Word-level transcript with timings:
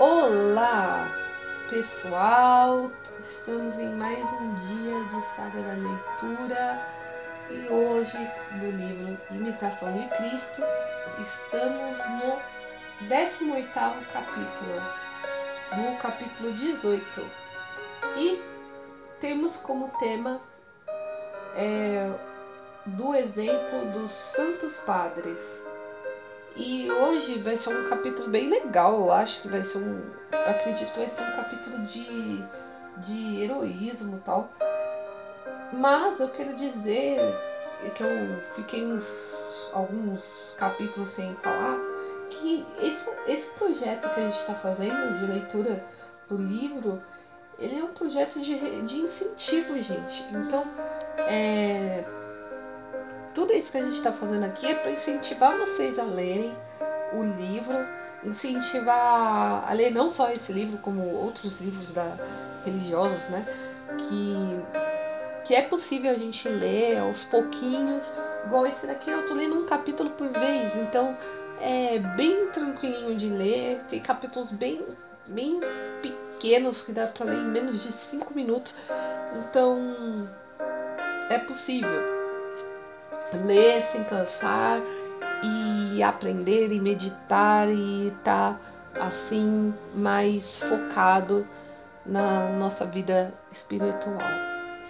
Olá, 0.00 1.10
pessoal! 1.68 2.88
Estamos 3.18 3.76
em 3.80 3.92
mais 3.96 4.24
um 4.34 4.54
dia 4.54 5.04
de 5.06 5.34
Saga 5.34 5.60
da 5.60 5.72
Leitura 5.72 6.86
e 7.50 7.68
hoje, 7.68 8.16
no 8.52 8.70
livro 8.70 9.18
Imitação 9.32 9.92
de 9.92 10.08
Cristo, 10.10 10.62
estamos 11.20 11.98
no 12.10 13.08
18 13.08 13.72
capítulo, 14.12 14.82
no 15.76 15.96
capítulo 15.96 16.52
18, 16.52 17.30
e 18.18 18.40
temos 19.20 19.58
como 19.58 19.90
tema 19.98 20.40
é, 21.56 22.14
do 22.86 23.16
exemplo 23.16 23.86
dos 23.86 24.12
Santos 24.12 24.78
Padres. 24.78 25.67
E 26.58 26.90
hoje 26.90 27.38
vai 27.38 27.56
ser 27.56 27.70
um 27.70 27.88
capítulo 27.88 28.28
bem 28.28 28.50
legal, 28.50 28.98
eu 28.98 29.12
acho 29.12 29.40
que 29.40 29.48
vai 29.48 29.62
ser 29.62 29.78
um. 29.78 30.02
Acredito 30.32 30.92
que 30.92 30.98
vai 30.98 31.08
ser 31.10 31.22
um 31.22 31.36
capítulo 31.36 31.86
de, 31.86 32.44
de 32.96 33.42
heroísmo 33.42 34.16
e 34.16 34.20
tal. 34.22 34.50
Mas 35.72 36.18
eu 36.18 36.28
quero 36.30 36.56
dizer 36.56 37.20
que 37.94 38.02
eu 38.02 38.42
fiquei 38.56 38.84
uns 38.84 39.70
alguns 39.72 40.56
capítulos 40.58 41.10
sem 41.10 41.32
falar 41.36 41.78
que 42.28 42.66
esse, 42.80 43.08
esse 43.28 43.50
projeto 43.50 44.12
que 44.12 44.20
a 44.20 44.24
gente 44.24 44.38
está 44.38 44.54
fazendo 44.54 45.16
de 45.20 45.26
leitura 45.26 45.84
do 46.28 46.36
livro, 46.36 47.00
ele 47.56 47.78
é 47.78 47.84
um 47.84 47.92
projeto 47.92 48.40
de, 48.40 48.82
de 48.82 48.98
incentivo, 48.98 49.80
gente. 49.80 50.24
Então, 50.32 50.66
é, 51.18 52.04
tudo 53.38 53.52
isso 53.52 53.70
que 53.70 53.78
a 53.78 53.84
gente 53.84 53.94
está 53.94 54.10
fazendo 54.12 54.46
aqui 54.46 54.66
é 54.66 54.74
para 54.74 54.90
incentivar 54.90 55.56
vocês 55.56 55.96
a 55.96 56.02
lerem 56.02 56.52
o 57.12 57.22
livro, 57.22 57.86
incentivar 58.24 59.64
a 59.64 59.72
ler 59.72 59.92
não 59.92 60.10
só 60.10 60.32
esse 60.32 60.52
livro, 60.52 60.78
como 60.78 61.08
outros 61.14 61.60
livros 61.60 61.92
da, 61.92 62.16
religiosos, 62.64 63.28
né? 63.28 63.46
Que, 63.96 65.46
que 65.46 65.54
é 65.54 65.62
possível 65.62 66.10
a 66.10 66.14
gente 66.14 66.48
ler 66.48 66.98
aos 66.98 67.22
pouquinhos. 67.26 68.02
Igual 68.44 68.66
esse 68.66 68.84
daqui, 68.84 69.08
eu 69.08 69.24
tô 69.28 69.34
lendo 69.34 69.54
um 69.54 69.66
capítulo 69.66 70.10
por 70.10 70.30
vez, 70.30 70.74
então 70.74 71.16
é 71.60 72.00
bem 72.16 72.48
tranquilinho 72.48 73.16
de 73.16 73.28
ler. 73.28 73.80
Tem 73.88 74.00
capítulos 74.00 74.50
bem, 74.50 74.84
bem 75.28 75.60
pequenos 76.02 76.82
que 76.82 76.90
dá 76.90 77.06
para 77.06 77.26
ler 77.26 77.38
em 77.38 77.46
menos 77.46 77.84
de 77.84 77.92
5 77.92 78.34
minutos. 78.34 78.74
Então 79.48 80.28
é 81.30 81.38
possível 81.38 82.17
ler 83.32 83.82
sem 83.92 84.04
cansar 84.04 84.80
e 85.42 86.02
aprender 86.02 86.72
e 86.72 86.80
meditar 86.80 87.68
e 87.68 88.08
estar 88.08 88.58
tá, 88.94 89.00
assim 89.06 89.74
mais 89.94 90.58
focado 90.60 91.46
na 92.04 92.48
nossa 92.48 92.84
vida 92.86 93.34
espiritual, 93.52 94.18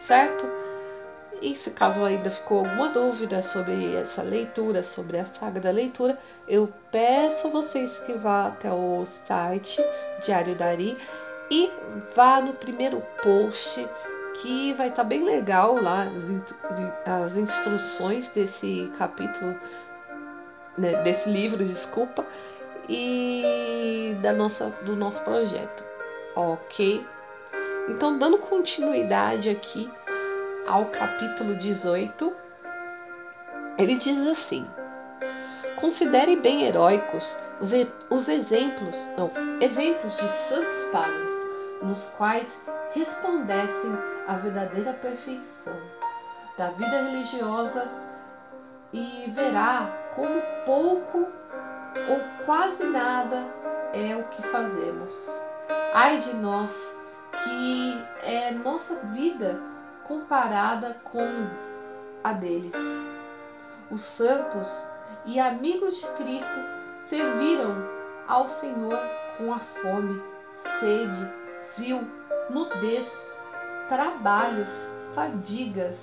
certo? 0.07 0.47
E 1.41 1.55
se 1.55 1.71
caso 1.71 2.05
ainda 2.05 2.31
ficou 2.31 2.61
alguma 2.61 2.89
dúvida 2.89 3.43
sobre 3.43 3.95
essa 3.97 4.23
leitura, 4.23 4.83
sobre 4.83 5.19
a 5.19 5.27
saga 5.27 5.61
da 5.61 5.71
leitura, 5.71 6.19
eu 6.49 6.73
peço 6.91 7.49
vocês 7.51 7.97
que 8.01 8.13
vá 8.15 8.49
até 8.49 8.73
o 8.73 9.07
site 9.25 9.81
Diário 10.25 10.57
Dari 10.57 10.97
e 11.51 11.71
vá 12.15 12.41
no 12.41 12.55
primeiro 12.55 13.03
post 13.23 13.89
que 14.41 14.73
vai 14.75 14.89
estar 14.89 15.03
tá 15.03 15.09
bem 15.09 15.25
legal 15.25 15.81
lá 15.81 16.07
as 17.05 17.37
instruções 17.37 18.29
desse 18.31 18.93
capítulo, 18.99 19.59
né, 20.77 21.03
desse 21.03 21.29
livro, 21.29 21.65
desculpa, 21.65 22.25
e 22.89 24.17
da 24.23 24.33
nossa, 24.33 24.71
do 24.85 24.97
nosso 24.97 25.21
projeto, 25.23 25.85
ok? 26.35 27.05
Então, 27.89 28.19
dando 28.19 28.39
continuidade 28.39 29.51
aqui 29.51 29.91
ao 30.67 30.87
capítulo 30.87 31.57
18, 31.57 32.33
ele 33.79 33.97
diz 33.97 34.27
assim: 34.27 34.67
Considere 35.77 36.37
bem 36.37 36.65
heróicos 36.65 37.37
os, 37.61 37.71
os 38.11 38.29
exemplos, 38.29 38.97
não, 39.17 39.31
exemplos 39.61 40.15
de 40.17 40.31
santos 40.31 40.85
padres, 40.93 41.29
nos 41.83 42.09
quais 42.11 42.49
resplandecem 42.93 43.93
a 44.27 44.35
verdadeira 44.35 44.93
perfeição 44.95 45.77
da 46.57 46.71
vida 46.71 47.03
religiosa 47.03 47.89
e 48.93 49.31
verá 49.35 49.91
como 50.15 50.41
pouco 50.65 51.19
ou 52.09 52.45
quase 52.45 52.85
nada 52.85 53.45
é 53.93 54.17
o 54.17 54.25
que 54.25 54.43
fazemos. 54.49 55.43
Ai 55.95 56.19
de 56.19 56.35
nós, 56.35 56.73
que 57.45 58.05
é 58.23 58.51
nossa 58.51 58.95
vida 59.13 59.61
comparada 60.05 60.97
com 61.05 61.49
a 62.25 62.33
deles. 62.33 62.73
Os 63.91 64.03
santos 64.03 64.91
e 65.25 65.39
amigos 65.39 65.99
de 65.99 66.07
Cristo 66.17 66.61
serviram 67.09 67.77
ao 68.27 68.49
Senhor 68.49 68.99
com 69.37 69.53
a 69.53 69.59
fome, 69.59 70.23
sede, 70.81 71.33
frio, 71.75 72.18
nudez 72.51 73.07
trabalhos, 73.89 74.71
fadigas, 75.15 75.97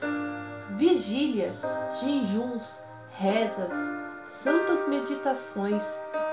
vigílias, 0.72 1.56
jejuns, 2.02 2.84
rezas, 3.12 3.72
santas 4.44 4.88
meditações, 4.88 5.84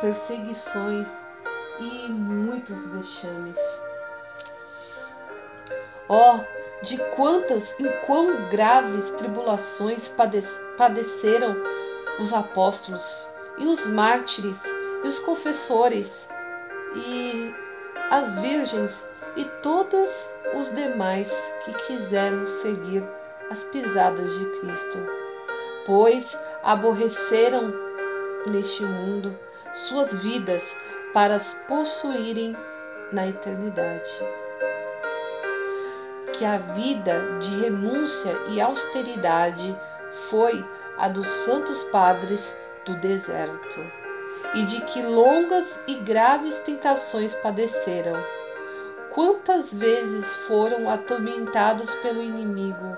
perseguições 0.00 1.06
e 1.78 2.08
muitos 2.10 2.86
vexames. 2.88 3.56
Oh, 6.08 6.40
de 6.82 6.98
quantas 7.14 7.74
e 7.78 7.88
quão 8.06 8.48
graves 8.50 9.10
tribulações 9.12 10.12
padeceram 10.76 11.56
os 12.20 12.32
apóstolos 12.32 13.28
e 13.58 13.66
os 13.66 13.86
mártires 13.86 14.58
e 15.04 15.06
os 15.06 15.18
confessores 15.20 16.28
e 16.94 17.54
as 18.10 18.32
virgens 18.40 19.11
e 19.36 19.44
todas 19.62 20.10
os 20.54 20.70
demais 20.74 21.30
que 21.64 21.72
quiseram 21.86 22.46
seguir 22.46 23.02
as 23.50 23.62
pisadas 23.64 24.38
de 24.38 24.44
Cristo, 24.60 24.98
pois 25.86 26.38
aborreceram 26.62 27.72
neste 28.46 28.82
mundo 28.82 29.36
suas 29.72 30.14
vidas 30.22 30.62
para 31.12 31.36
as 31.36 31.54
possuírem 31.66 32.56
na 33.10 33.28
eternidade. 33.28 34.18
Que 36.34 36.44
a 36.44 36.58
vida 36.58 37.38
de 37.38 37.60
renúncia 37.60 38.32
e 38.48 38.60
austeridade 38.60 39.76
foi 40.28 40.64
a 40.98 41.08
dos 41.08 41.26
santos 41.26 41.82
padres 41.84 42.56
do 42.84 42.96
deserto, 42.96 43.80
e 44.54 44.64
de 44.66 44.80
que 44.86 45.02
longas 45.02 45.80
e 45.86 45.94
graves 45.96 46.58
tentações 46.62 47.34
padeceram 47.36 48.16
Quantas 49.14 49.70
vezes 49.70 50.26
foram 50.48 50.88
atormentados 50.88 51.94
pelo 51.96 52.22
inimigo? 52.22 52.96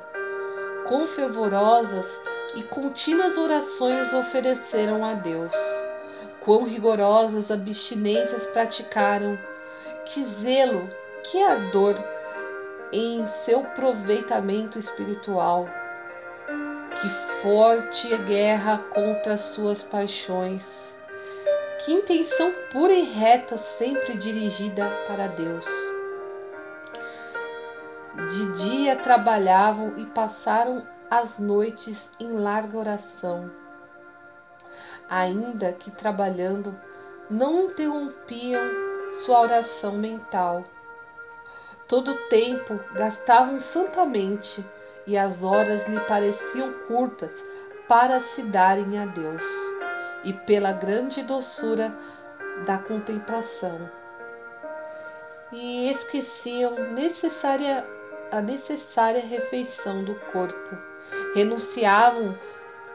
Quão 0.87 1.09
fervorosas 1.09 2.07
e 2.55 2.63
contínuas 2.63 3.37
orações 3.37 4.15
ofereceram 4.15 5.05
a 5.05 5.15
Deus? 5.15 5.53
Quão 6.41 6.63
rigorosas 6.63 7.51
abstinências 7.51 8.47
praticaram? 8.47 9.37
Que 10.05 10.25
zelo, 10.25 10.89
que 11.25 11.43
ardor 11.43 11.97
em 12.93 13.27
seu 13.45 13.65
proveitamento 13.65 14.79
espiritual! 14.79 15.69
Que 16.47 17.43
forte 17.43 18.17
guerra 18.19 18.79
contra 18.91 19.35
as 19.35 19.41
suas 19.41 19.83
paixões! 19.83 20.63
Que 21.85 21.93
intenção 21.93 22.55
pura 22.71 22.93
e 22.93 23.03
reta 23.03 23.59
sempre 23.59 24.17
dirigida 24.17 24.89
para 25.09 25.27
Deus! 25.27 25.94
De 28.17 28.53
dia 28.53 28.97
trabalhavam 28.97 29.95
e 29.99 30.07
passaram 30.07 30.87
as 31.11 31.37
noites 31.39 32.11
em 32.21 32.33
larga 32.33 32.79
oração. 32.79 33.51
Ainda 35.11 35.73
que 35.73 35.91
trabalhando, 35.91 36.75
não 37.29 37.65
interrompiam 37.65 38.63
sua 39.25 39.41
oração 39.41 39.93
mental. 39.93 40.65
Todo 41.89 42.13
o 42.13 42.29
tempo 42.29 42.79
gastavam 42.95 43.61
santamente 43.61 44.65
e 45.07 45.19
as 45.19 45.43
horas 45.43 45.87
lhe 45.89 46.01
pareciam 46.01 46.73
curtas 46.87 47.33
para 47.89 48.23
se 48.23 48.43
darem 48.43 48.99
a 48.99 49.07
Deus 49.07 49.43
e 50.23 50.33
pela 50.33 50.73
grande 50.73 51.23
doçura 51.23 51.93
da 52.65 52.79
contemplação. 52.79 53.91
E 55.53 55.91
esqueciam 55.91 56.93
necessária 56.93 57.85
a 58.35 58.41
necessária 58.41 59.25
refeição 59.25 60.03
do 60.03 60.17
corpo. 60.33 60.77
Renunciavam 61.37 62.37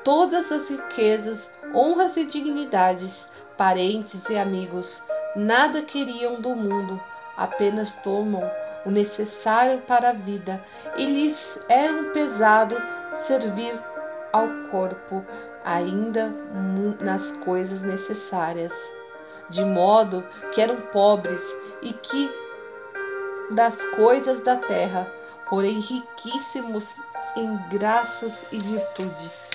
todas 0.03 0.51
as 0.51 0.69
riquezas, 0.69 1.49
honras 1.73 2.17
e 2.17 2.25
dignidades, 2.25 3.29
parentes 3.57 4.27
e 4.29 4.37
amigos, 4.37 5.01
nada 5.37 5.81
queriam 5.81 6.41
do 6.41 6.53
mundo, 6.53 6.99
apenas 7.37 7.93
tomam 8.03 8.43
o 8.85 8.91
necessário 8.91 9.79
para 9.87 10.09
a 10.09 10.13
vida, 10.13 10.61
e 10.97 11.05
lhes 11.05 11.57
é 11.69 11.89
um 11.89 12.11
pesado 12.11 12.75
servir 13.21 13.79
ao 14.33 14.47
corpo, 14.69 15.25
ainda 15.63 16.33
nas 16.99 17.31
coisas 17.45 17.81
necessárias, 17.81 18.73
de 19.49 19.63
modo 19.63 20.21
que 20.51 20.59
eram 20.59 20.81
pobres 20.91 21.43
e 21.81 21.93
que 21.93 22.29
das 23.51 23.81
coisas 23.95 24.41
da 24.41 24.57
terra, 24.57 25.18
porém 25.49 25.79
riquíssimos 25.79 26.87
em 27.35 27.57
graças 27.69 28.45
e 28.51 28.59
virtudes. 28.59 29.49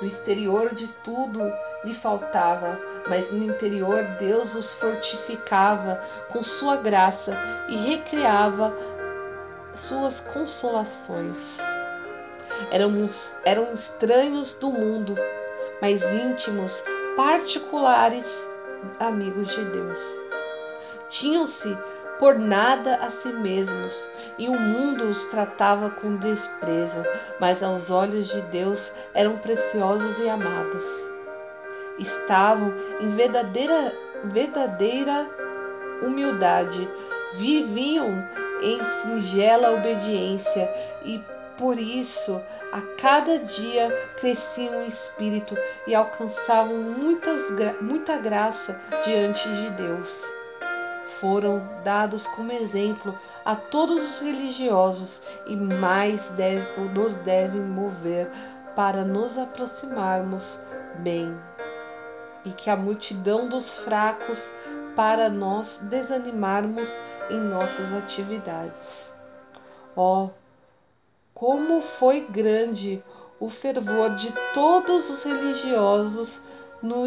No 0.00 0.06
exterior 0.06 0.74
de 0.74 0.88
tudo 1.04 1.40
lhe 1.84 1.94
faltava, 1.94 2.78
mas 3.08 3.30
no 3.30 3.42
interior 3.44 4.02
Deus 4.18 4.54
os 4.54 4.72
fortificava 4.74 6.02
com 6.30 6.42
sua 6.42 6.76
graça 6.76 7.36
e 7.68 7.76
recriava 7.76 8.74
suas 9.74 10.20
consolações. 10.20 11.36
Eram 12.70 13.72
estranhos 13.72 14.54
do 14.54 14.70
mundo, 14.70 15.14
mas 15.80 16.02
íntimos, 16.02 16.82
particulares 17.16 18.26
amigos 18.98 19.48
de 19.48 19.64
Deus. 19.66 20.22
Tinham-se 21.08 21.76
por 22.20 22.38
nada 22.38 22.96
a 22.96 23.10
si 23.10 23.32
mesmos, 23.32 24.12
e 24.38 24.46
o 24.46 24.52
mundo 24.52 25.04
os 25.04 25.24
tratava 25.24 25.88
com 25.88 26.16
desprezo, 26.16 27.02
mas 27.40 27.62
aos 27.62 27.90
olhos 27.90 28.28
de 28.28 28.42
Deus 28.42 28.92
eram 29.14 29.38
preciosos 29.38 30.18
e 30.18 30.28
amados. 30.28 30.84
Estavam 31.98 32.74
em 33.00 33.08
verdadeira, 33.16 33.94
verdadeira 34.24 35.26
humildade, 36.02 36.86
viviam 37.36 38.22
em 38.60 38.84
singela 38.84 39.72
obediência 39.72 40.70
e 41.02 41.24
por 41.56 41.78
isso 41.78 42.38
a 42.70 42.82
cada 43.00 43.38
dia 43.38 43.90
cresciam 44.18 44.82
em 44.82 44.88
espírito 44.88 45.56
e 45.86 45.94
alcançavam 45.94 46.76
muitas, 46.76 47.42
muita 47.80 48.18
graça 48.18 48.78
diante 49.04 49.48
de 49.48 49.70
Deus 49.70 50.39
foram 51.20 51.62
dados 51.84 52.26
como 52.28 52.50
exemplo 52.50 53.16
a 53.44 53.54
todos 53.54 54.02
os 54.02 54.20
religiosos 54.20 55.22
e 55.46 55.54
mais 55.54 56.28
deve, 56.30 56.80
nos 56.88 57.14
devem 57.16 57.60
mover 57.60 58.30
para 58.74 59.04
nos 59.04 59.36
aproximarmos 59.36 60.60
bem, 61.00 61.36
e 62.44 62.50
que 62.52 62.70
a 62.70 62.76
multidão 62.76 63.48
dos 63.48 63.76
fracos 63.78 64.50
para 64.96 65.28
nós 65.28 65.78
desanimarmos 65.82 66.88
em 67.28 67.38
nossas 67.38 67.92
atividades. 67.92 69.12
Oh, 69.94 70.30
como 71.34 71.82
foi 71.82 72.20
grande 72.20 73.02
o 73.38 73.48
fervor 73.48 74.14
de 74.14 74.32
todos 74.52 75.08
os 75.10 75.24
religiosos 75.24 76.42
no, 76.82 77.04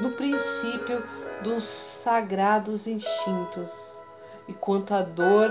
no 0.00 0.12
princípio 0.12 1.02
dos 1.42 1.64
sagrados 2.04 2.86
instintos, 2.86 3.70
e 4.48 4.52
quanto 4.52 4.94
dor 5.14 5.50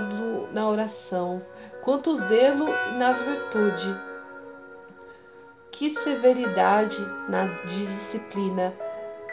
na 0.52 0.68
oração, 0.68 1.42
quanto 1.82 2.14
zelo 2.14 2.66
na 2.96 3.12
virtude. 3.12 4.00
Que 5.70 5.90
severidade 5.90 7.00
na 7.28 7.46
disciplina, 7.64 8.74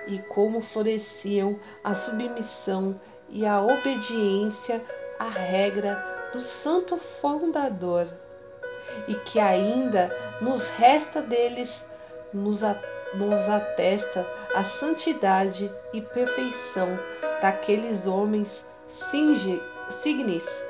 e 0.08 0.20
como 0.20 0.62
floresciam 0.62 1.60
a 1.84 1.94
submissão 1.94 3.00
e 3.28 3.46
a 3.46 3.62
obediência 3.62 4.84
à 5.20 5.30
regra 5.30 6.30
do 6.34 6.40
Santo 6.40 6.98
Fundador, 7.22 8.08
e 9.08 9.16
que 9.16 9.40
ainda 9.40 10.10
nos 10.42 10.68
resta 10.70 11.22
deles 11.22 11.86
nos 12.34 12.64
atender 12.64 12.89
nos 13.14 13.50
atesta 13.50 14.26
a 14.54 14.64
santidade 14.64 15.72
e 15.94 16.02
perfeição 16.02 17.00
daqueles 17.42 18.08
homens 18.08 18.66
signes 20.02 20.64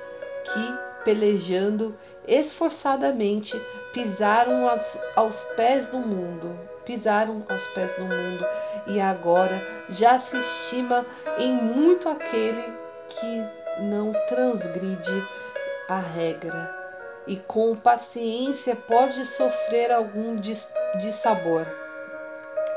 que, 0.44 1.04
pelejando 1.04 1.96
esforçadamente, 2.28 3.60
pisaram 3.94 4.68
aos, 4.68 5.00
aos 5.16 5.44
pés 5.56 5.88
do 5.88 6.00
mundo, 6.00 6.58
pisaram 6.86 7.44
aos 7.50 7.66
pés 7.68 7.94
do 7.96 8.06
mundo, 8.06 8.46
e 8.88 9.00
agora 9.00 9.66
já 9.90 10.20
se 10.20 10.38
estima 10.38 11.06
em 11.38 11.54
muito 11.54 12.08
aquele 12.08 12.74
que 13.10 13.44
não 13.82 14.12
transgride 14.28 15.28
a 15.88 16.00
regra 16.00 16.78
e 17.26 17.38
com 17.38 17.76
paciência 17.76 18.76
pode 18.76 19.26
sofrer 19.26 19.92
algum 19.92 20.36
dissabor 21.00 21.68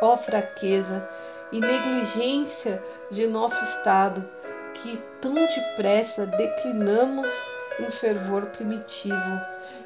ó 0.02 0.16
fraqueza 0.16 1.08
e 1.52 1.60
negligência 1.60 2.82
de 3.10 3.26
nosso 3.26 3.64
estado, 3.64 4.28
que 4.74 5.00
tão 5.20 5.34
depressa 5.34 6.26
declinamos 6.26 7.30
em 7.78 7.90
fervor 7.90 8.46
primitivo 8.46 9.40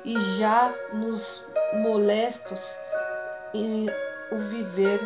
e 0.05 0.19
já 0.39 0.73
nos 0.93 1.45
molestos 1.75 2.81
em 3.53 3.89
o 4.33 4.39
viver 4.49 5.01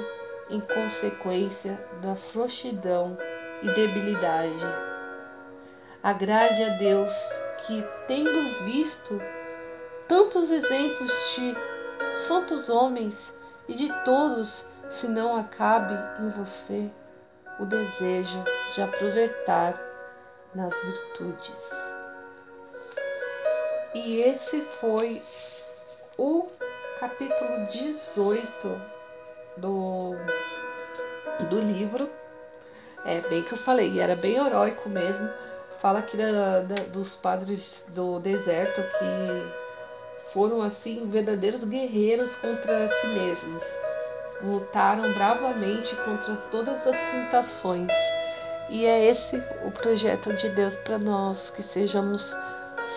em 0.48 0.60
consequência 0.60 1.78
da 2.00 2.14
frouxidão 2.32 3.18
e 3.62 3.66
debilidade. 3.74 4.64
Agrade 6.02 6.62
a 6.64 6.68
Deus 6.70 7.12
que, 7.66 7.84
tendo 8.06 8.64
visto 8.64 9.20
tantos 10.08 10.50
exemplos 10.50 11.10
de 11.36 11.54
santos 12.26 12.70
homens 12.70 13.34
e 13.68 13.74
de 13.74 13.92
todos 14.04 14.66
se 14.90 15.06
não 15.06 15.37
acabe 15.37 15.94
em 16.20 16.28
você 16.31 16.90
o 17.58 17.64
desejo 17.64 18.44
de 18.75 18.82
aproveitar 18.82 19.81
nas 20.54 20.75
virtudes. 20.82 21.70
E 23.94 24.20
esse 24.20 24.62
foi 24.81 25.22
o 26.19 26.48
capítulo 26.98 27.66
18 27.66 28.82
do, 29.56 30.12
do 31.48 31.58
livro. 31.58 32.10
É 33.04 33.20
bem 33.22 33.42
que 33.42 33.52
eu 33.52 33.58
falei, 33.58 34.00
era 34.00 34.16
bem 34.16 34.37
heróico 34.37 34.88
mesmo. 34.88 35.28
Fala 35.80 36.00
aqui 36.00 36.16
da, 36.16 36.61
da, 36.61 36.75
dos 36.85 37.16
padres 37.16 37.85
do 37.88 38.18
deserto 38.20 38.82
que 38.82 40.32
foram 40.32 40.62
assim 40.62 41.09
verdadeiros 41.09 41.64
guerreiros 41.64 42.37
contra 42.37 42.90
si 43.00 43.06
mesmos 43.06 43.62
lutaram 44.42 45.12
bravamente 45.12 45.94
contra 45.97 46.37
todas 46.50 46.87
as 46.87 46.97
tentações. 46.97 47.92
E 48.68 48.87
é 48.87 49.06
esse 49.06 49.37
o 49.64 49.70
projeto 49.70 50.32
de 50.35 50.49
Deus 50.50 50.76
para 50.76 50.99
nós, 50.99 51.50
que 51.50 51.62
sejamos 51.62 52.37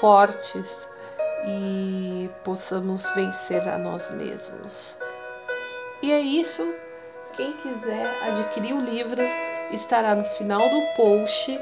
fortes 0.00 0.88
e 1.46 2.30
possamos 2.44 3.08
vencer 3.10 3.66
a 3.68 3.78
nós 3.78 4.10
mesmos. 4.10 4.98
E 6.02 6.12
é 6.12 6.20
isso. 6.20 6.74
Quem 7.36 7.52
quiser 7.52 8.06
adquirir 8.24 8.72
o 8.74 8.80
livro 8.80 9.20
estará 9.70 10.14
no 10.14 10.24
final 10.24 10.68
do 10.70 10.80
post, 10.96 11.60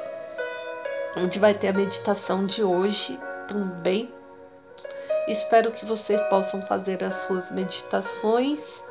onde 1.16 1.38
vai 1.38 1.52
ter 1.52 1.68
a 1.68 1.73
meditação 1.73 2.47
de 2.47 2.62
hoje 2.62 3.18
também. 3.49 4.12
Espero 5.28 5.73
que 5.73 5.85
vocês 5.85 6.21
possam 6.28 6.62
fazer 6.62 7.02
as 7.02 7.16
suas 7.16 7.50
meditações 7.50 8.86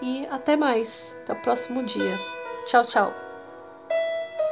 e 0.00 0.26
até 0.26 0.56
mais. 0.56 1.14
Até 1.22 1.32
o 1.32 1.42
próximo 1.42 1.82
dia. 1.84 2.18
Tchau, 2.66 2.84
tchau. 2.84 3.27